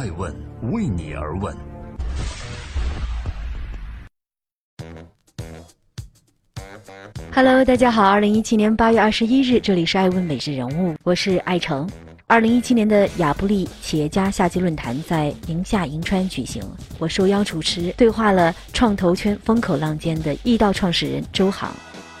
[0.00, 0.34] 爱问
[0.72, 1.54] 为你而问。
[7.30, 11.86] Hello，大家好，二零一七年八月二十一日，这里是爱问每日人物，我是爱成。
[12.26, 16.62] 二零一七年的亚布力企业家夏季论坛在宁夏银川举行，
[16.98, 21.70] 我受邀主持，对话了创投圈风口浪尖的易道创始人周航。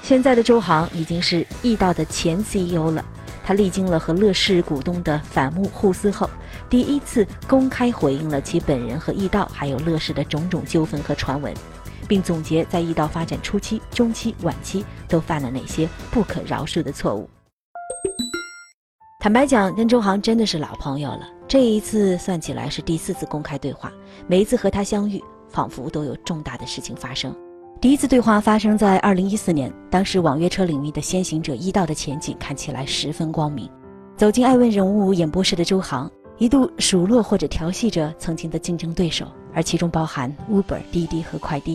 [0.02, 3.02] 现在的周航已经是易道的前 CEO 了。
[3.50, 6.30] 他历经了和乐视股东的反目互撕后，
[6.68, 11.52] 第一次公开回应了其本人和易道还有乐视的种种纠纷和传闻，
[12.06, 17.28] 并总结在易道发展初期、中期、晚期都犯了哪些不可饶恕的错误。
[19.18, 21.28] 坦白讲，跟周航真的是老朋友了。
[21.48, 23.92] 这一次算起来是第四次公开对话，
[24.28, 27.34] 每一次和他相遇，仿佛都有重大的事情发生。
[27.80, 33.66] 第一次对话发生在二零一四年，当时网约车领域的先行者易道的前景看起来十分光明。
[34.18, 41.74] 走进爱问人物演播室的周航，一度数落或者调戏着曾经的竞争对手，而其中包含 Uber、滴滴和快滴。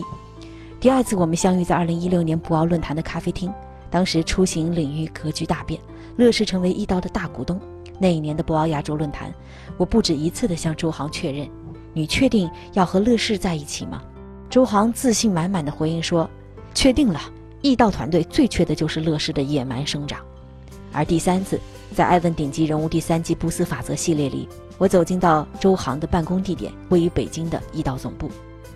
[0.78, 3.52] 第二次我们相遇在二零一六年博鳌论坛的咖啡厅，
[3.90, 5.80] 当时出行领域格局大变，
[6.14, 7.60] 乐视成为易道的大股东。
[7.98, 9.34] 那一年的博鳌亚洲论坛，
[9.76, 11.48] 我不止一次地向周航确认
[11.92, 14.00] ：“你确定要和乐视在一起吗？”
[14.48, 16.28] 周航自信满满的回应说
[16.72, 17.20] ：“确定了，
[17.62, 20.20] 易道团队最缺的就是乐视的野蛮生长。”
[20.92, 21.60] 而第三次，
[21.94, 28.30] 在《艾问顶级人物》第三季不思法则系列里，我走进到周航的办公地点，位于北京的易道总部，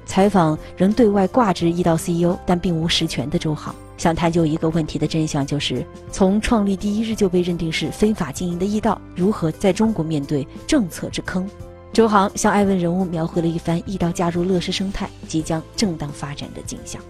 [0.04, 11.48] 采访仍对外挂职易道 CEO 但并无实权的周航，想探究一个问题的真相，就是从创立第一日就被认定是非法经营的易道，如何在中国面对政策之坑？
[11.92, 17.02] 周航向艾问人物描绘了一番易道加入乐视生态即将正当发展的景象。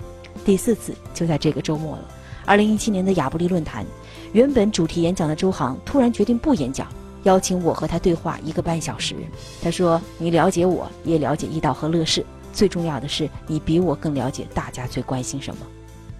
[0.42, 2.04] 第四次就在这个周末了。
[2.46, 3.84] 二零一七年的亚布力论坛，
[4.32, 6.88] 原本主题演讲的周航突然决定不演讲，
[7.24, 9.14] 邀请我和他对话一个半小时。
[9.62, 15.60] 他说：“你了解我，也了解易道和乐视，最重要的是你比我更了解大家最关心什么。”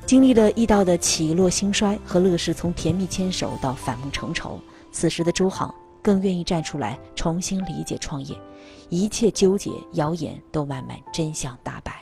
[0.05, 4.61] 经历了易道的起落兴衰和乐视从甜蜜牵手到反目成仇，
[4.93, 8.37] 此时的周航更愿意站出来重新理解创业。
[8.89, 11.93] 一切纠结、谣言都慢慢真相大白。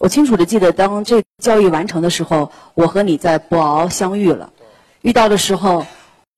[0.00, 4.52] 我清楚的记得，当这交易完成的时候，我和你在博鳌相遇了。
[5.02, 5.84] 遇到的时候，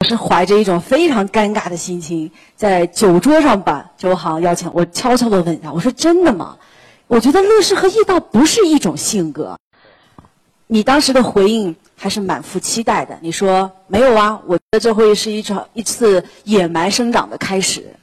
[0.00, 4.70] 我是怀着一种非常尴尬的心情，在酒桌上把周航邀请。
[4.72, 6.56] 我悄悄的问他：“我说真的吗？
[7.06, 9.58] 我觉得乐视和易道不是一种性格。”
[10.66, 13.18] 你当时的回应还是满腹期待的。
[13.20, 17.94] 你说：“没有啊，我觉得这会是一场一次野蛮生长的开始。”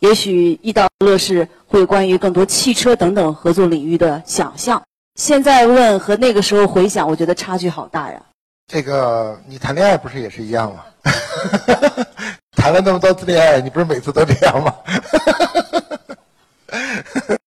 [0.00, 4.80] 也许易到乐视会关于更多汽车等等合作领域的想象。
[5.16, 8.22] 现在问和那个时候回想，我觉得差距好大呀。
[8.68, 10.84] 这个你谈恋爱不是也是一样吗？
[12.52, 14.74] 谈了那么多次恋爱，你不是每次都这样吗？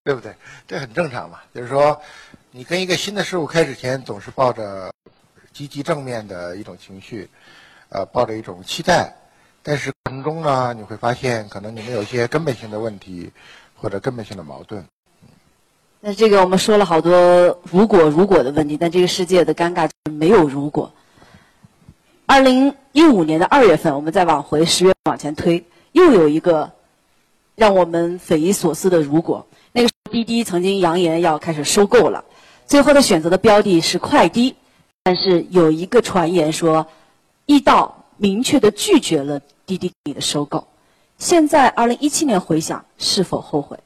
[0.03, 0.33] 对不对？
[0.67, 1.39] 这很正常嘛。
[1.53, 1.99] 就是说，
[2.51, 4.91] 你跟一个新的事物开始前，总是抱着
[5.53, 7.29] 积极正面的一种情绪，
[7.89, 9.13] 呃，抱着一种期待。
[9.63, 13.31] 但是过程中呢，你会发现可能你们有一些根本性的问题，
[13.75, 14.85] 或者根本性的矛盾。
[15.99, 20.91] 那这个我们说了好多如果如果的问题，但这个世界的尴尬没有如果。
[22.25, 26.71] 二零一五年的二月份，我们再往回十月往前推，又有一个
[27.55, 29.45] 让我们匪夷所思的如果。
[29.73, 32.25] 那个滴滴曾经扬言要开始收购了，
[32.65, 34.55] 最后的选择的标的是快滴，
[35.03, 36.87] 但是有一个传言说，
[37.45, 38.00] 易到。
[38.21, 40.67] 明确的拒绝了滴滴的收购，
[41.17, 43.79] 现在二零一七年回想是否后悔？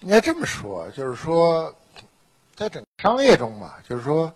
[0.00, 1.72] 应该这么说，就是说，
[2.56, 4.34] 在整个商业中嘛，就是说，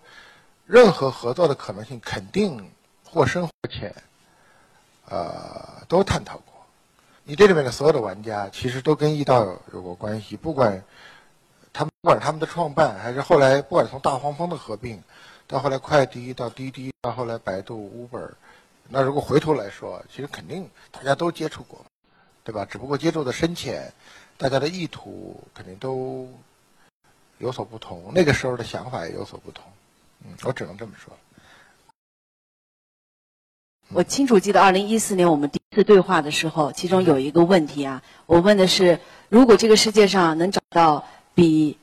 [0.65, 2.71] 任何合作的可能性肯定
[3.03, 3.93] 或深或浅，
[5.09, 6.45] 呃，都探讨过。
[7.25, 10.81] 你这里面的所有的玩家，其实都跟易道有过关系，不管
[11.73, 15.03] 他们，不管他们的创办，还是后来，不管从大黄蜂的合并。
[15.49, 18.33] 到后来，快滴到滴滴，到后来百度、Uber，
[18.87, 21.83] 那如果回头来说，其实肯定大家都接触过，
[22.43, 22.65] 对吧？
[22.65, 23.91] 只不过接触的深浅，
[24.37, 26.29] 大家的意图肯定都
[27.39, 29.63] 有所不同，那个时候的想法也有所不同。
[30.23, 31.17] 嗯，我只能这么说。
[33.91, 38.99] 我清楚记得二零一四年我们第一次对话的时候，其中有一个问题啊，我问的是：
[39.29, 41.79] 如果这个世界上能找到比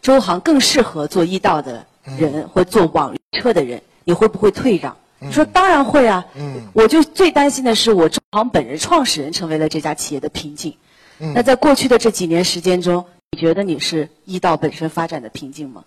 [0.00, 1.88] 周航更适合做医道的？
[2.04, 4.96] 人或坐网约车的人，你会不会退让？
[5.30, 6.26] 说当然会啊。
[6.34, 10.74] 嗯，我就最担心的是我中行本人创始人成为了这家企业的瓶颈。
[11.18, 15.84] 嗯，那在过去的这几年时间中，你觉得你是易道本身发展的瓶颈吗？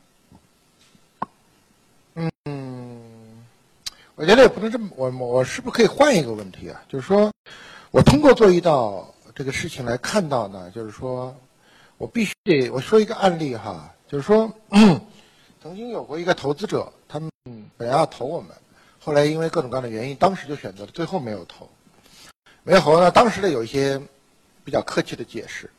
[2.16, 3.02] 嗯，
[4.14, 6.80] 我觉得也不能这么，我我是不是可以换一个问题啊？
[6.88, 7.32] 就是说，
[7.90, 11.36] 我通过做一道这个事情来看到呢，就是说，
[11.98, 14.54] 我必须得我说一个案例哈，就是说，
[15.64, 17.32] 曾经有过一个投资者，他们
[17.78, 18.50] 本来要投我们，
[19.00, 21.70] 后来因为各种各样的原因，当时就选择了最后没有投。
[22.64, 23.98] 没有投呢，当时呢有一些
[24.66, 25.70] 比较客气的解释。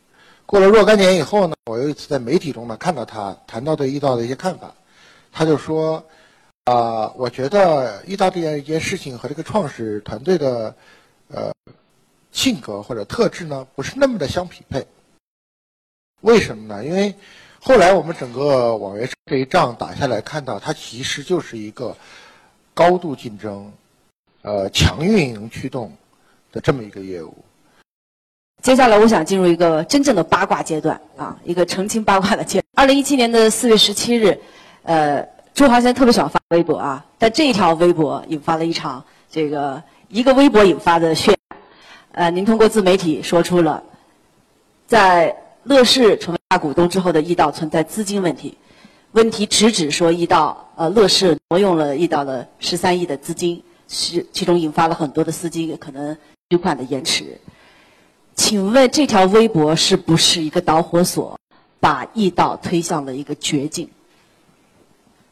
[0.47, 4.75] 过了若干年以后呢，我有一次在媒体中呢看到他谈到对易道的一些看法，
[5.31, 6.03] 他就说。
[6.65, 10.75] 啊，我觉得易道这样一件事情和这个创始团队的
[11.29, 11.53] 呃
[12.33, 14.87] 性格或者特质呢，不是那么的相匹配。
[16.23, 16.83] 为什么呢？
[16.83, 17.15] 因为
[17.67, 21.97] 后来我们整个网约车这一仗打下来，看到它其实就是一个
[22.75, 23.73] 高度竞争、
[24.43, 25.91] 呃强运营驱动
[26.53, 27.35] 的这么一个业务。
[28.61, 32.63] 接下来，我想进入一个真正的八卦阶段啊，一个澄清八卦的阶。
[32.77, 34.39] 二零一七年的四月十七日，
[34.83, 35.27] 呃。
[35.55, 41.39] 朱华先特别喜欢发微博啊，但这一条微博引发了一场这个一个微博引发的渲染。
[42.11, 43.85] 呃，您通过自媒体说出了，
[44.89, 48.57] 在乐视成为大股东之后的易道存在资金问题，
[49.11, 56.17] 问题直指说易道呃乐视挪用了易道的十三亿的资金，是其中引发了很多的司机可能
[56.51, 57.41] 取款的延迟。
[58.37, 61.37] 请问这条微博是不是一个导火索，
[61.81, 63.91] 把易道推向了一个绝境？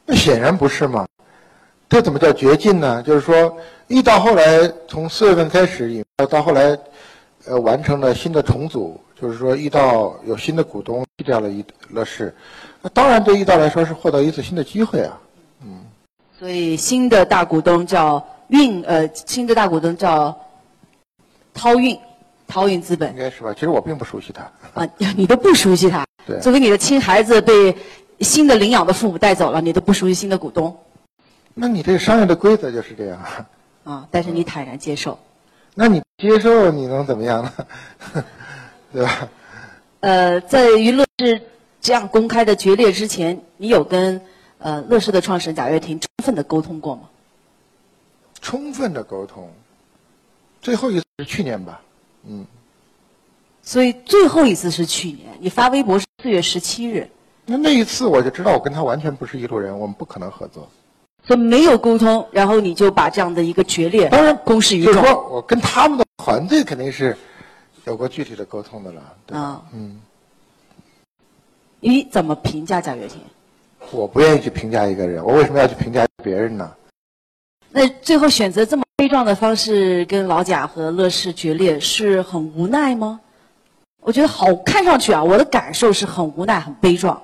[0.04, 1.06] 那显然不是嘛，
[1.88, 3.00] 这怎么叫绝境呢？
[3.04, 6.76] 就是说，易到后来从四月份开始，到后来，
[7.46, 12.34] 呃，完成了新的重组，就是说，易到有新的股东去掉了一乐视，
[12.80, 15.20] 那当然对易到来说是获得一次新的机会啊，
[15.64, 15.84] 嗯。
[16.38, 20.36] 所以新的大股东叫运，呃，新的大股东叫
[21.54, 21.98] 涛运，
[22.46, 23.10] 涛运资本。
[23.12, 23.52] 应该是吧？
[23.54, 24.42] 其实我并不熟悉他。
[24.80, 26.04] 啊，你都不熟悉他？
[26.26, 26.38] 对。
[26.40, 27.76] 作为你的亲孩子被。
[28.20, 30.78] 新的领养的父母带走了，你都不熟悉新的股东。
[31.54, 33.18] 那你这个商业的规则就是这样。
[33.82, 35.18] 啊，但是你坦然接受。
[35.74, 37.52] 那你接受你能怎么样呢？
[38.92, 39.28] 对吧？
[40.00, 41.40] 呃，在于乐视
[41.80, 44.20] 这样公开的决裂之前，你有跟
[44.58, 47.08] 呃乐视的创始人贾跃亭充分的沟通过吗？
[48.40, 49.50] 充分的沟通，
[50.60, 51.80] 最后一次是去年吧，
[52.26, 52.46] 嗯。
[53.62, 57.08] 所以最后一次是去年，你发微博是四月十七日。
[57.46, 60.68] 那那一次我就知道我跟他完全不是一路人，我们不可能合作。
[61.24, 64.94] 所以没有沟通，然后你就把这样的一个决裂当然公示于众。
[64.94, 67.16] 就是说我跟他们的团队肯定是
[67.84, 69.02] 有过具体的沟通的了。
[69.32, 70.00] 啊，嗯。
[71.80, 73.18] 你怎么评价贾跃亭？
[73.90, 76.70] 我不愿意去评价一个人，我为什么要去评价别人呢？
[77.70, 83.20] 那最后选择这么悲壮的方式跟老贾和乐视决裂，是很无奈吗？
[84.00, 87.20] 我觉得好，看上去啊，我的感受是很无奈、很悲壮。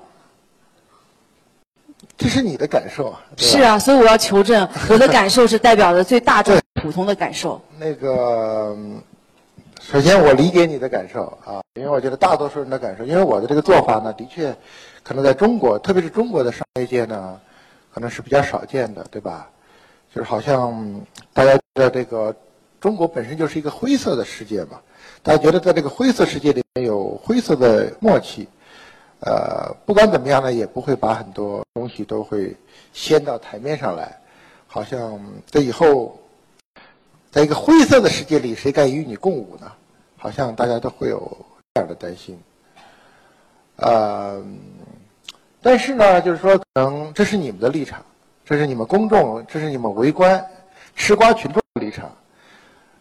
[2.19, 7.61] 这是你的感受，是啊，所以我要求证，我的感受是代表着最大众、普通的感受。
[7.77, 8.75] 那个，
[9.81, 14.53] 首先我理解你的感受啊，因为我觉得大多数人的感受，因为我的这个做法呢，的确，
[15.01, 17.39] 可能在中国，特别是中国的商业界呢，
[17.93, 19.49] 可能是比较少见的，对吧？
[20.13, 21.01] 就是好像
[21.33, 22.35] 大家觉得这个
[22.81, 24.77] 中国本身就是一个灰色的世界嘛，
[25.23, 28.45] 大家觉得在这个灰色世界里面有灰色的默契。
[29.21, 32.55] 呃，不管怎么样呢，也不会把很多东西都会
[32.93, 34.17] 掀到台面上来，
[34.65, 36.17] 好像这以后，
[37.29, 39.69] 在一个灰色的世界里，谁敢与你共舞呢？
[40.15, 41.37] 好像大家都会有
[41.73, 42.39] 这样的担心。
[43.75, 44.41] 呃，
[45.61, 48.01] 但是呢，就是说，可能这是你们的立场，
[48.45, 50.45] 这是你们公众，这是你们围观
[50.95, 52.09] 吃瓜群众的立场。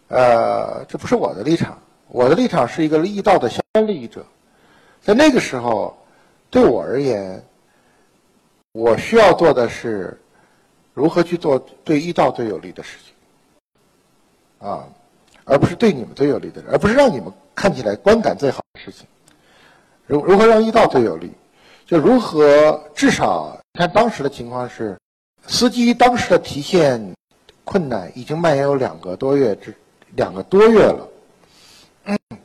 [0.09, 4.27] 呃，这不是我的立场，我的立场是一个利益道的相关利益者，
[5.01, 5.97] 在那个时候。
[6.51, 7.45] 对我而言，
[8.73, 10.19] 我需要做的是
[10.95, 14.89] 如何去做对一道最有利的事情，啊，
[15.45, 19.07] 而不是对你们最有利的，而不是让你们看起来观感最好的事情。
[20.07, 21.31] 如如何让一道最有利，
[21.85, 24.99] 就如何至少看当时的情况是，
[25.47, 27.15] 司机当时的提现
[27.65, 29.75] 困难已经蔓延有两个多月之
[30.17, 31.09] 两个多月了，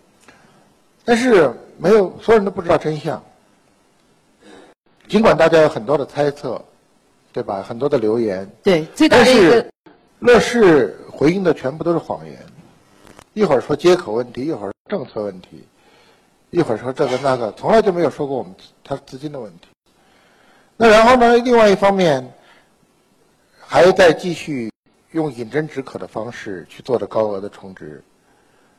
[1.06, 3.24] 但是没有所有人都不知道真相。
[5.14, 6.60] 尽管大家有很多的猜测，
[7.32, 7.62] 对吧？
[7.62, 9.64] 很多的留言，对，最大的一个，
[10.18, 12.36] 乐视回应的全部都是谎言。
[13.36, 15.68] 一会儿说接口问题，一会儿政策问题，
[16.50, 19.68] 一会儿说这个那个，从来就没有说过我们他资金的问题。
[20.78, 21.38] 那然后呢？
[21.38, 22.28] 另外一方面，
[23.60, 24.72] 还在继续
[25.12, 28.04] 用饮鸩止渴的方式去做着高额的充值，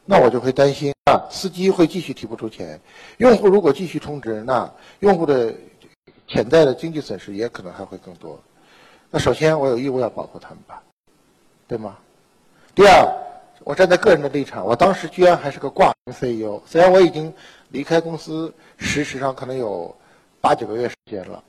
[0.04, 2.80] 那我就会担心啊，司机会继续提不出钱，
[3.18, 5.54] 用户如果继续充值，那用户的。
[6.34, 8.36] 潜在的经济损失也可能还会更多。
[9.08, 10.82] 那首先，我有义务要保护他们吧，
[11.68, 11.96] 对吗？
[12.74, 13.08] 第二，
[13.60, 17.32] 我站在个人的立场，我当时居然还是个挂名 CEO，虽然我已经
[17.68, 19.94] 离开公司，事实上可能有
[20.40, 21.44] 八九个月时间了，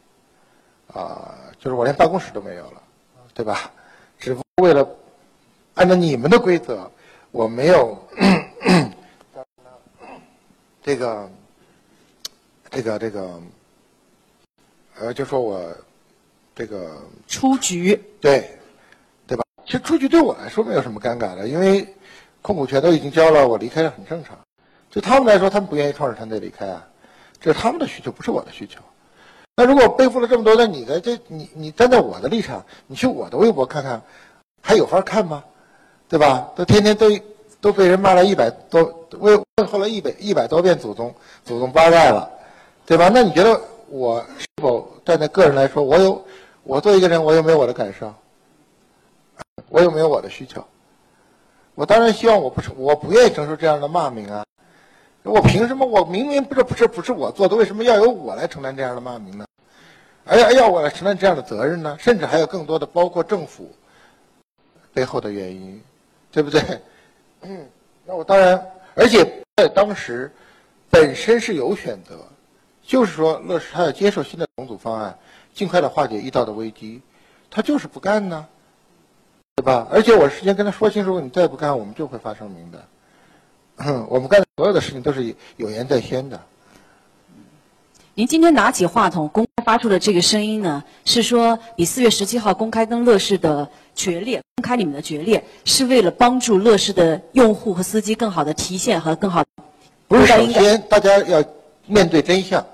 [0.94, 2.80] 啊，就是我连办公室都没有了，
[3.34, 3.72] 对吧？
[4.20, 4.88] 只不过为了
[5.74, 6.92] 按照你们的规则，
[7.32, 7.98] 我没有
[10.84, 11.28] 这个
[12.70, 13.42] 这个这个，
[15.00, 15.62] 呃，就说我
[16.56, 16.98] 这个
[17.28, 18.50] 出局，对，
[19.28, 19.44] 对吧？
[19.66, 21.88] 其实出局对我来说没有什么尴尬的，因为
[22.42, 24.38] 控股权都已经交了，我离开是很正常。
[24.90, 26.88] 对他们来说，他们不愿意创始团队离开啊，
[27.42, 28.80] 这是他们的需求，不是我的需求。
[29.58, 34.02] 那如果背负了这么多，那你的这，你你站在我的立场，你去我的微博看看，
[34.62, 35.44] 还有法看吗？
[36.08, 36.50] 对吧？
[36.56, 37.10] 都天天都
[37.60, 38.84] 都被人骂了一百多，
[39.20, 42.30] 问问候了一百一百多遍祖宗祖宗八代了，
[42.86, 43.10] 对吧？
[43.14, 43.60] 那你觉得
[43.90, 46.26] 我是否站在个人来说，我有
[46.64, 48.12] 我做一个人，我有没有我的感受？
[49.70, 50.66] 我有没有我的需求？
[51.76, 54.44] 我当然希望我不是我不愿意承受这样的骂名啊！
[55.22, 55.86] 我凭什么？
[55.86, 59.46] 我明明不是不是不是我做的，为什么要由我来承担这样的骂名呢？
[60.26, 61.96] 而要要我来承担这样的责任呢？
[62.00, 63.70] 甚至还有更多的，包括政府
[64.94, 65.80] 背后的原因，
[66.32, 66.62] 对不对？
[67.42, 67.70] 嗯，
[68.04, 69.24] 那我当然，而且
[69.58, 70.32] 在当时
[70.90, 72.20] 本身是有选择，
[72.86, 75.18] 就是说乐视他要接受新的重组方案，
[75.54, 77.02] 尽快的化解遇到的危机，
[77.50, 78.48] 他就是不干呢。
[79.58, 79.88] 对吧？
[79.90, 82.86] 而且我事先跟他说清楚，你再不干，我们就会发声明的。
[84.10, 86.42] 我们干的所有的事情都是有言在先的。
[88.16, 99.46] 您今天拿起话筒公开发出的这个声音呢，是说你四月十七号公开跟乐视的决裂，公开你们的决裂，是为了帮助乐视的用户和司机更好的提现和更好。
[100.10, 101.42] 不是，首先大家要
[101.88, 102.66] 面对真相，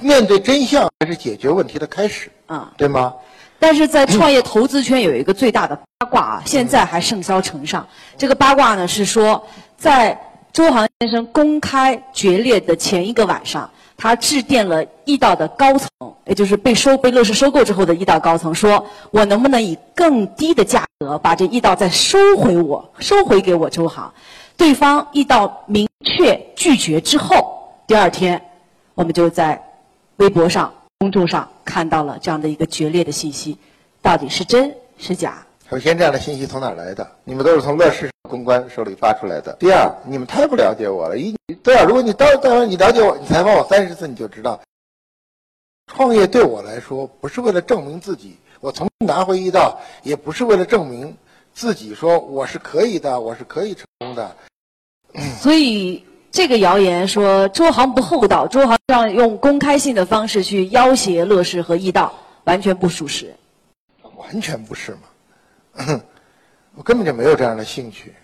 [0.00, 3.14] 面对真相才是解决问题的开始啊，对吗？
[3.58, 7.86] 但是在创业投资圈有一个最大的八卦啊，现在还盛嚣尘上。
[8.16, 9.44] 这个八卦呢是说，
[9.76, 10.16] 在
[10.52, 15.88] 周航先生公开决裂的前一个晚上，他致电了易道的高层，
[16.24, 24.12] 也就是被收被乐视收购之后的易道高层，说我能不能以更低的价格把这易道再收回我，收回给我周航？
[24.56, 28.40] 对方易道明确拒绝之后，第二天，
[28.94, 29.60] 我们就在
[30.18, 30.72] 微博上。
[31.00, 33.56] 公众上看到了这样的一个决裂的信息，
[34.02, 35.46] 到底是真是假？
[35.70, 37.08] 首先，这样的信息从哪来的？
[37.22, 39.56] 你们都是从乐视公关手里发出来的。
[39.60, 41.16] 第二，你们太不了解我了。
[41.16, 44.60] 一，对啊，如果你到到时候你了解我，你采访我三十次，你就知道，
[45.86, 51.16] 创业对我来说不是为了证明自己，我从拿回一道，也不是为了证明
[51.54, 54.34] 自己说我是可以的，我是可以成功的。
[55.40, 56.04] 所以。
[56.38, 62.14] 这个谣言说周航不厚道，周航让用公开信的方式去要挟乐视和易道，
[62.44, 63.34] 完全不属实。
[64.16, 66.00] 完全不是嘛？
[66.78, 68.14] 我根本就没有这样的兴趣，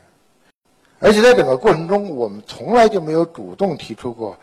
[1.01, 4.39] 而且在整个过程中，我们从来就没有主动提出过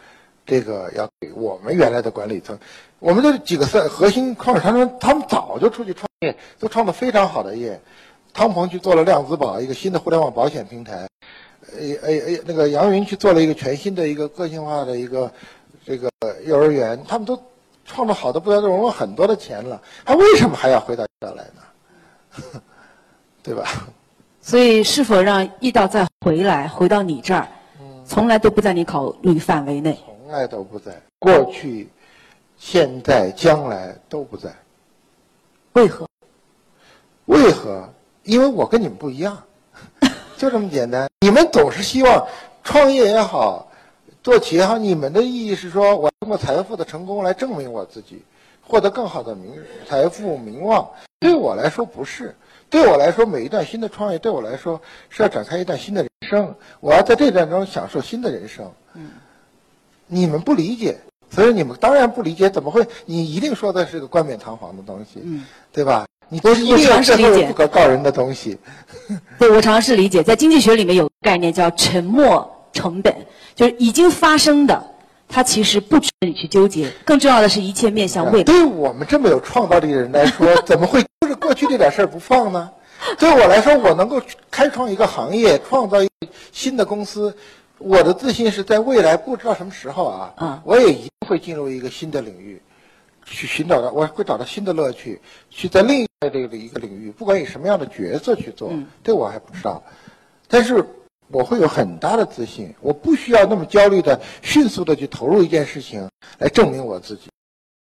[0.45, 2.59] 这个要给我们原来的管理层。
[2.99, 7.79] 我们这几个三核心创始人，他们早就出去创业，都创的非常好的业。
[8.33, 11.07] 汤鹏去做了量子宝，一个新的互联网保险平台。
[11.77, 15.31] 诶诶诶，那个杨云去做了一个全新的一个个性化的一个
[15.85, 16.09] 这个
[16.45, 17.41] 幼儿园，他们都
[17.85, 22.61] 创造好的不得了，融了很多的钱了，他为什么还要回到这来呢？
[23.43, 23.65] 对吧？
[24.41, 27.47] 所以，是否让易道再回来，回到你这儿，
[28.05, 29.97] 从来都不在你考虑范围内。
[30.05, 31.89] 从来都不在，过去、
[32.57, 34.49] 现在、将来都不在。
[35.73, 36.07] 为何？
[37.25, 37.87] 为何？
[38.23, 39.41] 因为我跟你们不一样。
[40.41, 42.27] 就这么简单，你们总是希望
[42.63, 43.67] 创业也好，
[44.23, 48.23] 做企业也好，你们的意义是说，我通过财富的成功来证明我自己，
[48.59, 49.53] 获得更好的名
[49.87, 50.89] 财富名望。
[51.19, 52.35] 对我来说不是，
[52.71, 54.81] 对我来说，每一段新的创业对我来说
[55.11, 58.65] 是要展开一段新的人生，我要在这段中享受新的人生。
[58.95, 59.11] 嗯，
[60.07, 60.97] 你们不理解，
[61.29, 62.83] 所以你们当然不理解，怎么会？
[63.05, 66.07] 你一定说的是个冠冕堂皇的东西，嗯，对吧？
[66.31, 68.57] 你都是一尝试理解不可告人的东西。
[69.37, 73.13] 对，我尝试理解，在经济学里面有概念叫沉没成本，
[73.53, 74.81] 就是已经发生的，
[75.27, 76.89] 它其实不值得你去纠结。
[77.03, 78.43] 更重要的是一切面向未来。
[78.45, 82.71] 对我们这么有创造力的人来说，怎么会就是 过去这点事儿不放呢？
[83.19, 87.35] 对我来说，我能够开创一个行业，创造一个新的公司，
[87.77, 92.61] 我的自信是在未来不知道什么时候啊，嗯，我也一定会进入一个新的领域。
[93.31, 95.19] 去寻找到，我会找到新的乐趣，
[95.49, 98.71] 去在另一个这个一个领域，不管以什么样的角色去做，
[99.03, 99.83] 这我还不知道。
[100.47, 100.85] 但是
[101.29, 107.29] 我会有很大的自信，我不需要那么焦虑的迅速的去投入一件事情来证明我自己。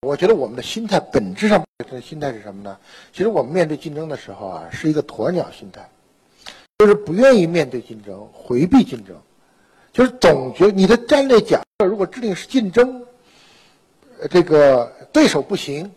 [0.01, 2.77] 我觉得我们的心态本质上的心态是什么呢？
[3.13, 5.87] 其实我们面对竞争的时候啊，是一个鸵鸟心态。
[6.79, 9.15] 就是不愿意面对竞争，回避竞争，
[9.91, 13.05] 就是总觉你的战略假设如果制定是竞争，呃
[14.29, 15.91] 这个对手不行，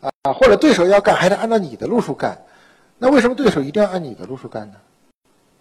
[0.00, 2.40] 啊，或者对手要干还得按照你的路数干，
[2.98, 4.76] 那为什么对手一定要按你的路数干呢？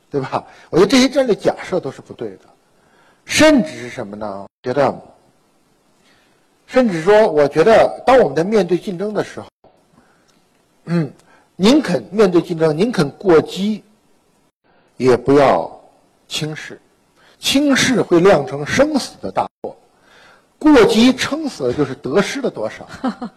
[0.09, 0.45] 对吧？
[0.69, 2.39] 我觉得这些战略假设都是不对的，
[3.23, 4.45] 甚至是什么呢？
[4.61, 4.93] 觉得，
[6.67, 9.47] 甚至说，我觉得当我们在面对竞争的时候，
[10.85, 11.11] 嗯，
[11.55, 13.83] 宁肯面对竞争，宁肯过激，
[14.97, 15.81] 也不要
[16.27, 16.81] 轻视，
[17.39, 19.75] 轻视会酿成生死的大祸，
[20.61, 22.87] 过激撑死了就是得失的多少。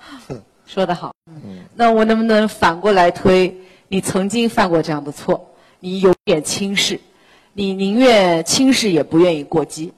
[0.67, 1.15] 说得好。
[1.27, 3.55] 嗯，那我能不能反过来推？
[3.89, 7.01] 你曾经犯过这样的错，你有点轻视，
[7.55, 9.93] 你宁愿轻视也不愿意过激。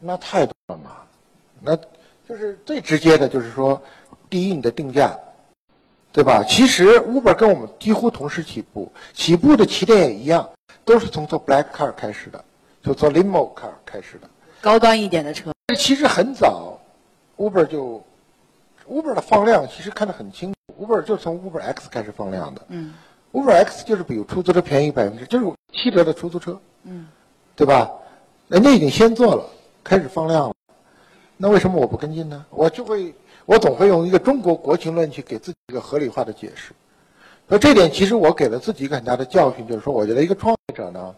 [0.00, 0.90] 那太多了嘛，
[1.60, 1.76] 那
[2.28, 3.80] 就是最直接的，就是说，
[4.28, 5.16] 第一，你的定价，
[6.12, 6.42] 对吧？
[6.48, 10.48] 其实 Uber 跟我们几乎同时起步，起步的起点也一样，
[10.84, 12.44] 都是从做 Black Car 开始的，
[12.82, 14.28] 就做 Limo Car 开始的，
[14.60, 15.52] 高端一点的车。
[15.74, 16.78] 其实很早
[17.36, 18.02] ，Uber 就
[18.88, 22.62] Uber 的放量其实看得很清楚，Uber 就从 Uber X 开始放量的。
[22.68, 22.94] 嗯。
[23.32, 26.58] Uber X 就是比出租车便宜百分之，就是七折的出租车。
[26.84, 27.08] 嗯。
[27.54, 27.90] 对吧？
[28.48, 29.44] 人家已经先做了。
[29.82, 30.54] 开始放量了，
[31.36, 32.44] 那为什么我不跟进呢？
[32.50, 36.72] 我就会，我总会用一个中国国情论去给自己一个合理化的解释。
[37.46, 41.14] 那这点其实我给了自己一个很大的教训，就是说，我觉得一个创业者呢，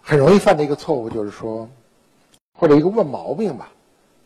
[0.00, 1.68] 很容易犯的一个错误就是说，
[2.54, 3.72] 或者一个问毛病吧，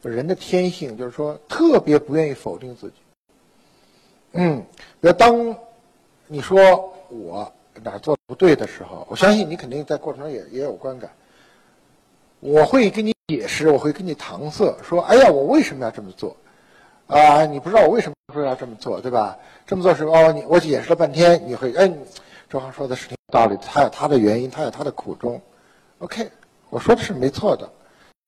[0.03, 2.95] 人的天性就是说，特别不愿意否定自己。
[4.33, 4.65] 嗯，
[5.01, 5.57] 比如当
[6.27, 7.53] 你说我
[7.83, 11.11] 哪做的不对的时候，我相信你肯定在过程中也也有观感。
[12.41, 16.37] 我会跟你解释，我会跟你搪塞，说：“哎呀，我为什么要这么做？
[17.07, 19.39] 啊，你不知道我为什么说要这么做，对吧？
[19.67, 21.91] 这么做是哦，你我解释了半天，你会哎，
[22.51, 25.41] 周航说的是挺有道理，他有他的原因，他有他的苦衷。
[25.99, 26.31] OK，
[26.69, 27.69] 我说的是没错的，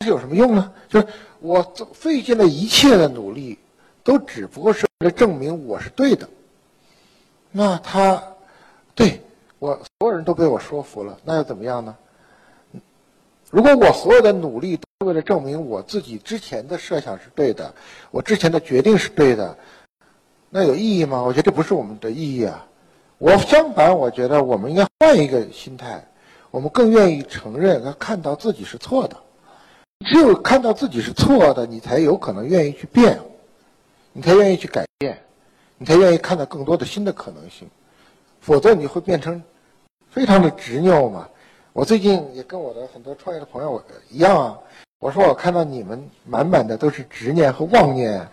[0.04, 0.72] 是有什么用呢？
[0.88, 1.06] 就是
[1.40, 3.58] 我做费尽了一切的努力，
[4.04, 6.28] 都只不过是为了证明我是对的。
[7.50, 8.22] 那他
[8.94, 9.20] 对
[9.58, 11.96] 我所有人都被我说服了，那又怎么样呢？”
[13.50, 17.74] 如果我所有的努力都是为了证明我自己之前的设想是对的，
[18.12, 19.56] 我之前的决定是对的，
[20.48, 21.22] 那有意义吗？
[21.22, 22.66] 我觉得这不是我们的意义啊。
[23.16, 26.06] 我相反，我觉得我们应该换一个心态，
[26.52, 29.16] 我们更愿意承认和看到自己是错的。
[30.06, 33.18] 只有看到自己是错的，你才有可能愿意去变，
[34.12, 35.18] 你才愿意去改变，
[35.76, 37.68] 你才愿意看到更多的新的可能性。
[38.40, 39.42] 否则你会变成
[40.10, 41.28] 非常的执拗嘛。
[41.72, 44.58] 我最近也跟我的很多创业的朋友一样啊，
[45.00, 48.26] 我说我看到你们满满的都是执念和妄念，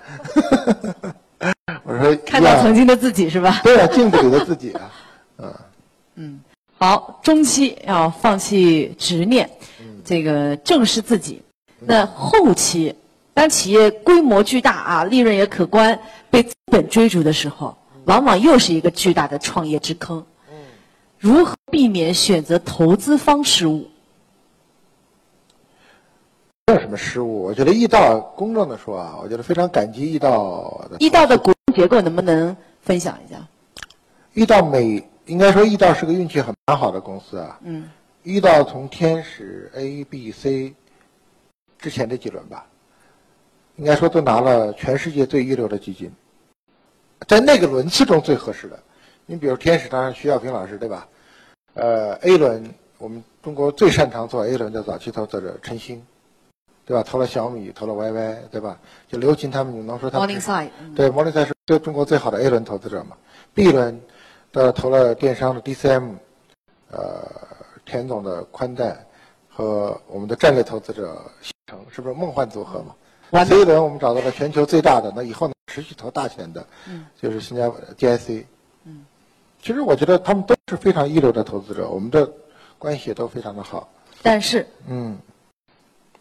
[1.83, 3.61] 我说看到曾经的自己是吧？
[3.63, 4.91] 对啊，镜子里的自己啊，
[5.37, 5.53] 嗯
[6.15, 6.41] 嗯，
[6.77, 9.49] 好，中期要放弃执念，
[10.05, 11.41] 这个正视自己。
[11.79, 12.95] 那后期，
[13.33, 20.25] 当企业规模巨大啊，利润也可观，被资本追逐的时候，往往又是一个巨大的创业之坑。
[21.19, 23.89] 如何避免选择投资方失误？
[26.67, 27.43] 没有什么失误。
[27.43, 30.97] 我觉得易道公正的说啊，我觉得非常感激易道的。
[30.99, 33.37] 易道的股东结构能不能分享一下？
[34.33, 37.59] 易道每应该说易道是个运气很蛮好的公司啊。
[37.63, 37.89] 嗯。
[38.23, 40.73] 易道从天使 A、B、C
[41.85, 42.65] 之前这几轮吧，
[43.75, 46.11] 应该说都拿了全世界最一流的基金，
[47.27, 48.79] 在那个轮次中最合适的。
[49.27, 51.07] 你比如天使，当然徐小平老师对吧？
[51.75, 56.03] 呃，A 轮，我们中国最擅长做 A 轮的早期投资者陈星，
[56.87, 57.03] 对吧？
[57.03, 58.79] 投了小米，投了 YY，对吧？
[59.07, 60.27] 就刘琴他们，你能说他们？
[60.95, 63.15] 对，摩 i 赛是对中国最好的 A 轮投资者嘛
[63.53, 64.01] ？B 轮，
[64.51, 66.15] 的投了电商的 DCM，
[66.89, 67.23] 呃，
[67.85, 69.05] 田总的宽带
[69.47, 71.21] 和我们的战略投资者
[71.91, 72.83] 是不是梦幻组合
[73.31, 76.65] 嘛这一轮我们找到了全球最大的，那以后呢持续投大钱的，
[77.21, 78.45] 就是新加坡 GIC。
[79.61, 82.31] 其实我觉得他们都是非常一流的投资者，我们的
[82.77, 83.89] 关系也都非常的好。
[84.21, 85.17] 但是，嗯，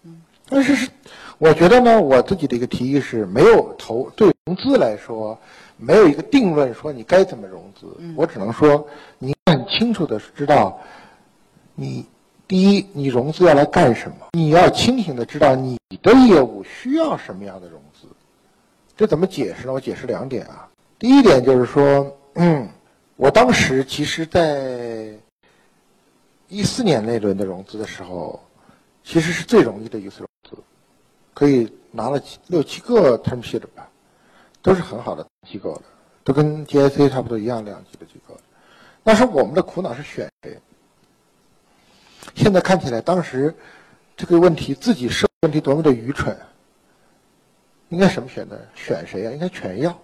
[0.03, 0.89] 嗯，但是是，
[1.37, 5.39] 我觉得呢，我自己的一个提议是，没有投对融资来说，
[5.77, 7.87] 没有一个定论说你该怎么融资。
[8.17, 8.89] 我只能说，
[9.19, 10.81] 你很清楚的知道，
[11.75, 12.07] 你
[12.47, 14.29] 第一，你融资要来干什么？
[14.33, 18.07] 你要清醒的知道你的业务需要什么样的融资。
[18.97, 19.73] 这怎么解释呢？
[19.73, 20.69] 我解释两点啊。
[20.99, 22.69] 第一点就是说，嗯。
[23.17, 25.09] 我当时其实，在
[26.49, 28.43] 一四年那轮的融资的时候，
[29.05, 30.61] 其实是最容易的一次融资，
[31.33, 33.89] 可以拿了六七个 term sheet 吧，
[34.63, 35.83] 都是很好的机构的，
[36.25, 38.37] 都跟 GIC 差不多一样量级的机构。
[39.05, 40.59] 那时我们的苦恼是选谁？
[42.35, 43.55] 现在看起来，当时
[44.17, 46.37] 这个问题自己设问题多么的愚蠢。
[47.91, 48.59] 应该什么选择？
[48.75, 49.31] 选谁呀？
[49.31, 49.97] 应该全要。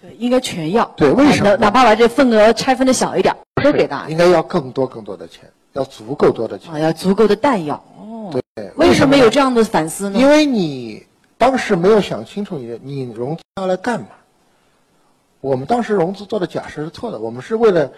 [0.00, 0.84] 对，应该全要。
[0.96, 1.56] 对，为什么？
[1.56, 4.08] 哪怕把这份额拆分的小一点，都给他。
[4.08, 6.72] 应该要更多更多的钱，要足够多的钱。
[6.72, 7.82] 啊，要足够的弹药。
[7.98, 8.30] 哦。
[8.54, 8.72] 对。
[8.76, 10.18] 为什么有这样的反思呢？
[10.18, 11.04] 因为你
[11.36, 14.06] 当时没有想清楚，你你融资要来干嘛？
[15.40, 17.92] 我们当时融资做的假设是错的，我们是为了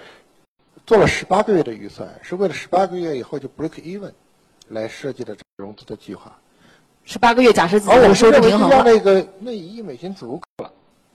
[0.90, 4.10] 做了十八个月的预算，是为了十八个月以后就 break even
[4.70, 6.36] 来设计的融资的计划。
[7.04, 8.82] 十八个月假设自己的收支平衡了。
[8.84, 10.72] 那个那一亿美金足够了。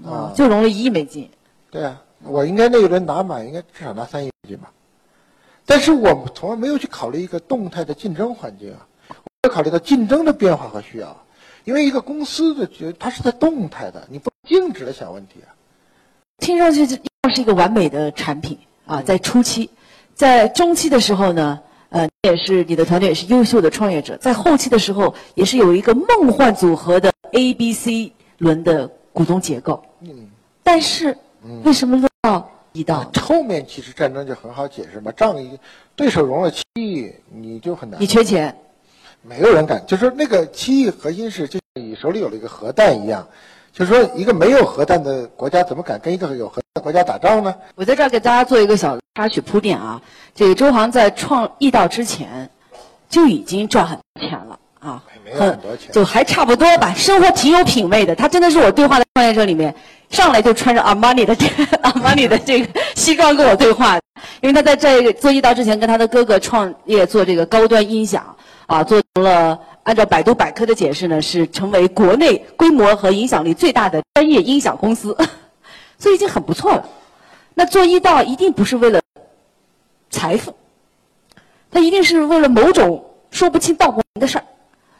[0.10, 1.30] 啊，就融了一亿美金。
[1.70, 4.72] 对啊，我应该那一轮拿满，应该至少拿三亿美金吧。
[5.66, 8.88] 但是我们从来没有去考虑一个动态的竞争环境啊，
[9.44, 11.26] 要考虑到竞争的变化和需要。
[11.66, 15.52] 因为一个公司的觉，它是在动态的，你不静止的想问题啊。
[16.38, 17.00] 听上去像
[17.36, 19.70] 是一个完美的产品啊，在初期，
[20.14, 29.84] 在中期的时候呢，呃，也是你的团队也是优秀的创业者，在后期的时候也是有一个梦幻组合的 A、B、C 轮的股东结构。
[30.02, 30.30] 嗯。
[30.64, 31.18] 但是，
[31.64, 35.60] 为什么到一到后面其实战争就很好解释嘛，仗义
[35.96, 38.02] 对手融了七亿，你就很难。
[38.02, 38.56] 你缺钱。
[39.28, 43.28] 没有人敢，就是那个七亿核心是就像你手里有了一个核弹一样。
[43.78, 47.54] 就是说，一个没有核弹的国家怎么敢跟一个有核弹的国家打仗呢？
[47.76, 50.02] 我在这儿给大家做一个小插曲铺垫啊。
[50.34, 52.50] 这个周航在创易道之前，
[53.10, 56.94] 就已经赚很多钱了啊，没有很多钱，就还差不多吧。
[56.94, 59.76] 生活挺有品位的，他真的是我对话的创业者里面，
[60.10, 61.46] 上来就穿着阿玛尼的这
[61.82, 64.00] 阿玛尼的这个西装跟我对话，
[64.40, 69.60] 因为他在这个做易道之前，跟他的哥哥创业做这个高端音响啊，做成了。
[69.86, 75.16] 按照百度百科的解释呢，是成为国内规模和影响力最大的专业音响公司，
[76.00, 76.90] 所以已经很不错了。
[77.54, 79.00] 那做医道一定不是为了
[80.10, 80.56] 财富，
[81.70, 84.46] 他一定是为了某种说不清道不明的事儿。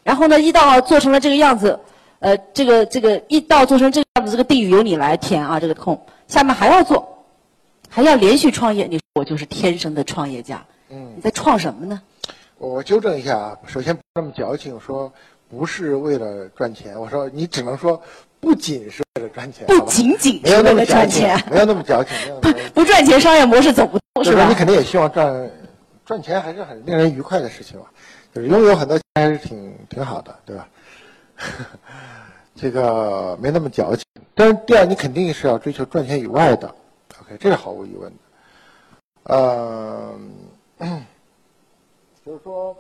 [0.04, 1.80] 然后呢，医道做成了这个样子，
[2.20, 6.00] 呃，这个这个医道做成这个样子，这个地狱由你来填啊，这个空。
[6.28, 7.26] 下面还要做，
[7.90, 10.64] 还要连续创业，你说我就是天生的创业家。
[10.92, 12.00] 嗯，你在创什么呢？
[12.58, 15.12] 我纠正一下啊，首先不那么矫情，说
[15.50, 17.00] 不是为了赚钱。
[17.00, 18.02] 我说你只能说
[18.40, 22.16] 不仅是为了赚钱，不仅仅是为了赚钱，没有那么矫情。
[22.42, 24.48] 不不赚钱，商业模式走不通，是吧？
[24.48, 25.52] 你肯定也希望赚
[26.06, 27.86] 赚钱，还是很令人愉快的事情嘛。
[28.34, 30.68] 就是拥有很多钱还是挺挺好的，对吧？
[32.56, 34.06] 这个没那么矫情。
[34.34, 36.74] 但是第二，你肯定是要追求赚钱以外的。
[37.22, 39.36] OK，这是毫无疑问的。
[39.36, 40.14] 呃。
[42.26, 42.76] 就是说，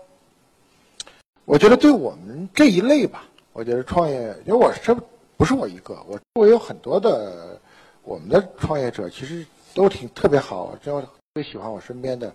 [1.46, 4.98] 我觉得对我们这一类吧，我觉得创业，因为我这
[5.38, 7.60] 不是我一个，我周围有很多的
[8.02, 12.34] 我们的创业者，其实都挺特别好，真特别喜欢我身边的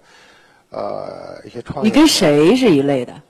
[0.70, 1.90] 呃一些创业。
[1.90, 3.20] 你跟谁是一类的？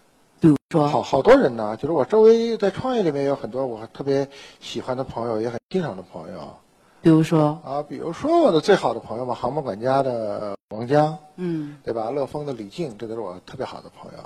[0.40, 4.28] 比如说，好好多人呢，就是我周围在创业里面有很多我特别
[4.60, 6.54] 喜欢的朋友，也很欣赏的朋友。
[7.02, 12.10] 比如说啊，比如说我的最好的朋友嘛，航母管家的王江，嗯，对吧？
[12.10, 14.18] 乐风的李静，这都是我特别好的朋友。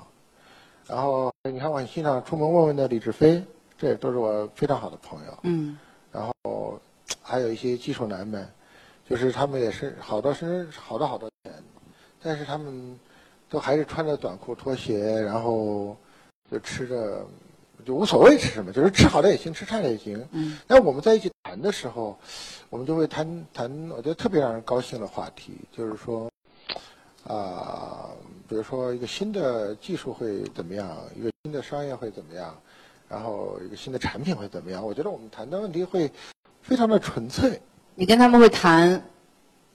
[0.87, 3.43] 然后你看，我很欣赏出门问问的李志飞，
[3.79, 5.39] 这也都是我非常好的朋友。
[5.43, 5.79] 嗯。
[6.11, 6.79] 然后
[7.23, 8.47] 还有一些技术男们，
[9.09, 11.55] 就是他们也是好多是好多好多年，
[12.23, 12.99] 但是他们
[13.49, 15.97] 都还是穿着短裤拖鞋，然后
[16.51, 17.25] 就吃着。
[17.85, 20.27] 就无所谓吃什么，就是吃好的也行，吃差的也行。
[20.33, 20.59] 嗯。
[20.67, 22.19] 但我们在一起谈的时候，
[22.69, 26.29] 我们就会谈谈，我觉得特别让人高兴的话题，就是说，
[27.29, 28.11] 啊，
[28.49, 32.53] 比如说一个新的技术会怎么样，一个新的商业会怎么样，
[33.09, 34.85] 然后一个新的产品会怎么样？
[34.85, 36.11] 我觉得我们谈的问题会
[36.61, 37.63] 非常的纯粹。
[37.95, 39.05] 你跟他们会谈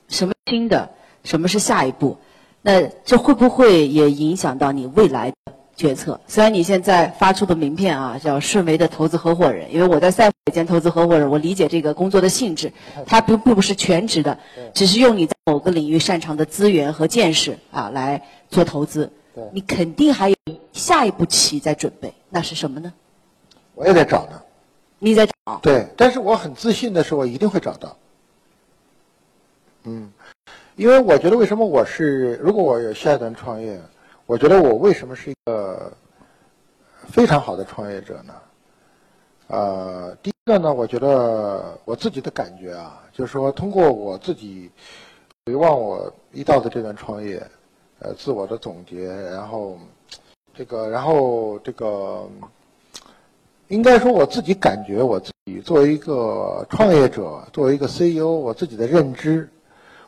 [0.08, 0.90] 什么新的？
[1.24, 2.18] 什么是下一步？
[2.60, 5.36] 那这会不会也影响到你未来的？
[5.80, 6.20] 决策。
[6.26, 12.70] 虽然你现在发出的名片啊叫顺为的投资合伙人，因为我在赛虎兼投资合伙人，我理解这个工作的性质，
[13.06, 14.38] 它不并不是全职的，
[14.74, 19.10] 只是用你在某个领域擅长的资源和见识啊来做投资。
[19.52, 20.36] 你肯定还有
[20.74, 22.92] 下一步棋在准备，那是什么呢？
[23.74, 24.42] 我也在找呢。
[24.98, 25.60] 你在找？
[25.62, 27.96] 对，但是我很自信的是，我一定会找到。
[29.84, 30.12] 嗯，
[30.76, 33.80] 因为我觉得为什么我是，如果我有下一段创业。
[34.30, 35.92] 我觉得我为什么是一个
[37.08, 38.32] 非常好的创业者呢？
[39.48, 44.70] 呃，第一个呢，我觉得我自己的感觉啊，就是说通过我自己
[45.44, 47.44] 回望我一道的这段创业，
[47.98, 49.76] 呃，自我的总结，然后
[50.54, 52.24] 这个，然后这个，
[53.66, 59.50] 应该说我自己感觉我自己作为一个创业者，作为一个 CEO，我自己的认知，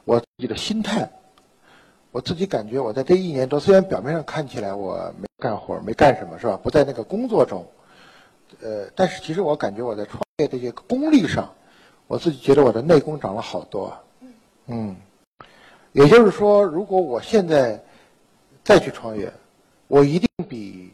[0.05, 1.11] 我自己的心态。
[2.13, 6.61] 我自己感觉，我在这一年多，虽然表面上看起来我没干活、没干什么，是吧？
[6.63, 7.67] 不在那个工作中，
[8.61, 11.55] 呃，但是其实我感觉我在创业这些功力上，
[12.07, 13.97] 我自己觉得我的内功长了好多。
[14.67, 14.95] 嗯，
[15.93, 17.83] 也就是说，如果我现在
[18.63, 19.33] 再去创业，
[19.89, 20.93] 我一定比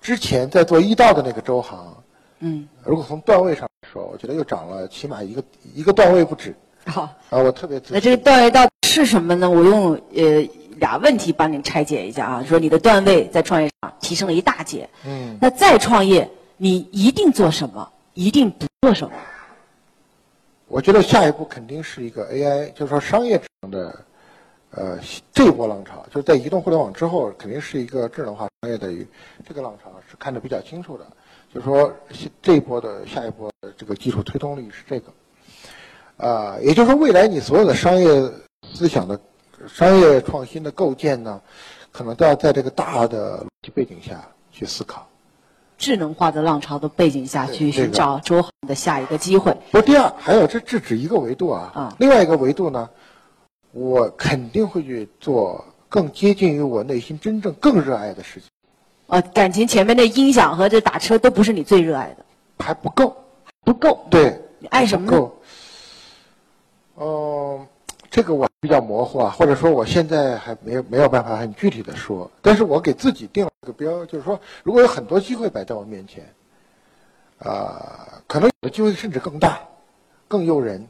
[0.00, 2.02] 之前在做医道的那个周行，
[2.38, 6.54] 嗯，如果从段位上来说，我觉得又涨了起码一个一个段位不止。
[6.90, 9.50] 好，啊，我特别自那这个段位到底是什么呢？
[9.50, 12.44] 我用呃俩问题帮您拆解一下啊。
[12.44, 17.90] 说你的段位在创业上提升了一大截，嗯，那再创业，你一定做什么？
[18.14, 19.14] 一定不做什么？
[20.68, 24.00] 我觉得下一步肯定是一个 AI，就是说商业智能的，
[24.70, 24.98] 呃，
[25.32, 29.04] 这一波浪潮，就是在移动互联网之后，肯定是一个智能化商业的一
[29.46, 31.04] 这个浪潮是看得比较清楚的。
[31.52, 31.92] 就是说
[32.40, 35.12] 这一波的下一波的这个技术推动力是这个。
[36.16, 38.08] 啊，也就是说，未来你所有的商业
[38.72, 39.20] 思想的、
[39.68, 41.40] 商业创新的构建呢，
[41.92, 45.06] 可能都要在这个大的背景下去思考。
[45.76, 49.54] 智能化的浪潮的背景下去寻找周航的下一个机会。
[49.70, 51.70] 不，第二还有这这只一个维度啊。
[51.74, 51.94] 啊。
[51.98, 52.88] 另外一个维度呢，
[53.72, 58.48] 我肯定会去做更接近于我内心真正更热爱的事情。
[59.08, 62.24] 啊，感情前面的音响和这打车都不是你最热爱的。
[62.64, 63.14] 还不够。
[63.62, 64.06] 不够。
[64.08, 64.40] 对。
[64.58, 65.30] 你爱什么呢？
[66.98, 67.66] 嗯，
[68.10, 72.30] 这个我比较模糊啊，或者说我现在还没有没有办法很具体的说。
[72.42, 76.32] 但是我给自己定了一个标，就是说，如果有很多机会摆在我面前，
[77.38, 79.60] 啊，可能有的机会甚至更大、
[80.26, 80.86] 更诱人，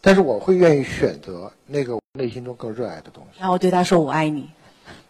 [0.00, 3.40] 但是我会愿意选择那个内心中更热爱的东西。
[3.40, 4.50] 然后对他说：“我爱你。”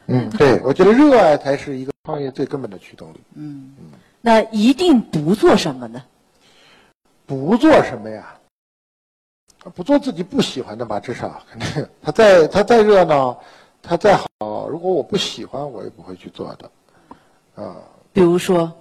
[0.07, 3.21] 嗯，对，我觉得热爱才是一个创业最根本的驱动力。
[3.35, 6.05] 嗯嗯，那一定不做什么呢？
[7.27, 8.38] 不做什么呀？
[9.75, 11.87] 不做自己不喜欢的吧，至少肯定。
[12.03, 13.41] 他再他再热闹，
[13.83, 16.71] 他再好，如果我不喜欢，我也不会去做的。
[17.55, 17.77] 啊，
[18.13, 18.73] 比如说，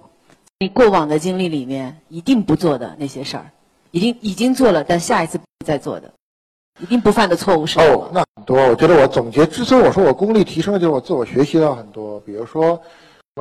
[0.60, 3.50] 你过往的经历里面一定不做的那些事儿，
[3.90, 6.12] 已经已经做了，但下一次不再做的，
[6.78, 7.80] 一定不犯的错误是？
[7.80, 8.56] 哦，那很多。
[8.68, 12.20] 我觉得我总结，之所以我说我功力提升了，就是我自我学习到很多。
[12.20, 12.82] 比如说，可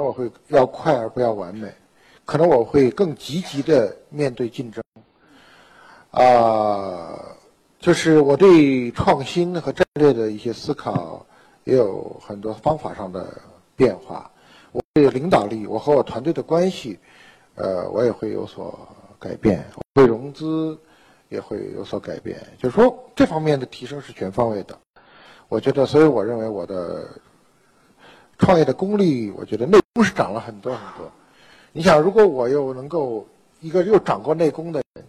[0.01, 1.71] 能我会要快而不要完美，
[2.25, 4.83] 可能我会更积极的面对竞争。
[6.09, 7.26] 啊，
[7.79, 11.25] 就是我对创新和战略的一些思考
[11.63, 13.39] 也有很多方法上的
[13.75, 14.29] 变化。
[14.71, 16.97] 我对领导力，我和我团队的关系，
[17.55, 18.77] 呃，我也会有所
[19.19, 19.63] 改变。
[19.93, 20.77] 对融资
[21.29, 22.37] 也会有所改变。
[22.57, 24.77] 就是说，这方面的提升是全方位的。
[25.47, 27.07] 我觉得，所以我认为我的
[28.39, 31.09] 创业的功力，我觉得内功是长了很多很多。
[31.71, 33.25] 你想，如果我又能够
[33.61, 35.05] 一个又长过内功的人。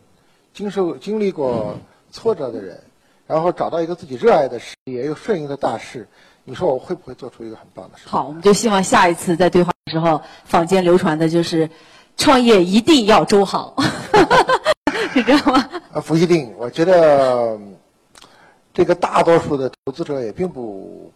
[0.54, 1.76] 经受经历过
[2.10, 2.80] 挫折的人，
[3.26, 6.08] 然后找到一个自己热爱的事业又顺应的大事，
[6.44, 8.04] 你说我会不会做出一个很棒的事？
[8.08, 11.68] 好，我们就希望下一次在对话的时候，坊间流传的就是
[12.16, 13.74] 创业一定要周好，
[15.12, 15.68] 是这样吗？
[15.92, 16.52] 啊，不一定。
[16.56, 17.58] 我觉得
[18.72, 21.12] 这个大多数的投资者也并不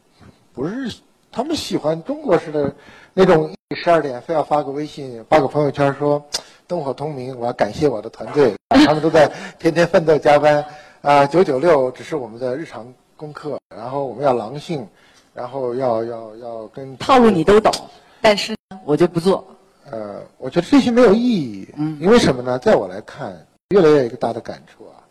[0.52, 0.94] 不是
[1.31, 2.74] 他们喜欢中国式的
[3.14, 6.24] 那种十二点非要发个微信、发个朋友圈说。
[6.68, 10.64] 灯火通明，我要感谢我的团队，他们都在天天奋斗加班，
[11.02, 12.86] 啊，九九六只是我们的日常
[13.16, 14.86] 功课，然后我们要狼性，
[15.34, 17.72] 然后要要要跟套路你都懂，
[18.20, 19.44] 但是我就不做。
[19.90, 22.56] 呃，我觉得这些没有意义，嗯，因为什么呢？
[22.56, 25.02] 在我来看，越来越一个大的感触啊，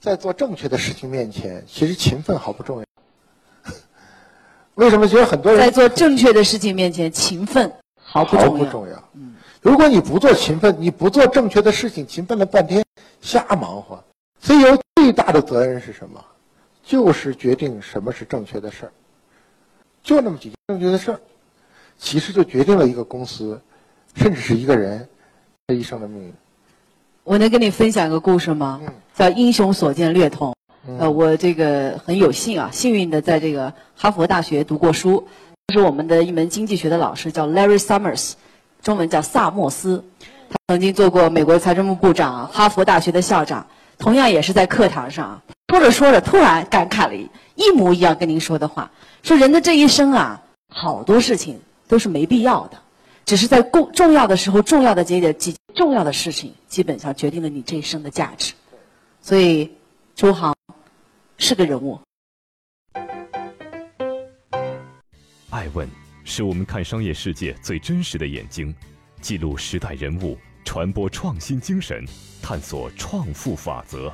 [0.00, 2.84] 在做正确的事情面前，其实勤奋毫不重要。
[4.76, 9.04] 为什么觉得很多人在做正确的事情面前，勤奋毫不毫不重要？
[9.12, 9.34] 嗯。
[9.60, 12.82] 如果你不做勤奋，你不做正确的事情，勤奋了半天，
[13.20, 14.02] 瞎忙活。
[14.40, 16.20] 所以，有最大的责任是什么？
[16.82, 18.92] 就是决定什么是正确的事儿。
[20.02, 21.20] 就那么几件正确的事儿，
[21.96, 23.60] 其实就决定了一个公司，
[24.16, 25.08] 甚至是一个人
[25.68, 26.34] 这一生的命运。
[27.22, 28.80] 我能跟你分享一个故事吗？
[29.14, 30.52] 叫“英雄所见略同”。
[30.98, 35.28] 呃，我这个很有幸啊，幸运的在这个哈佛大学读过书，
[35.72, 38.32] 是我们的一门经济学的老师，叫 Larry Summers。
[38.82, 40.02] 中文叫萨默斯，
[40.50, 43.64] 他曾经做过美国财政部部长、哈佛大学的校长。
[43.98, 48.90] 同样也是在课堂上说着说着，突然感慨了一模一样跟您说的话：
[49.22, 52.78] 说人的这一生啊，好多事情都是没必要的，
[53.26, 58.54] 只是在重重要的时候、重要的节点、几重要的事情，基本上决定了你这一生的价值。
[59.20, 59.70] 所以，
[60.14, 60.54] 周航
[61.36, 62.00] 是个人物。
[65.50, 65.88] 爱问。
[66.30, 68.74] 是我们看商业世界最真实的眼睛，
[69.18, 70.36] 记录时代人物，
[70.68, 72.04] 传播创新精神，
[72.42, 74.12] 探索创富法则。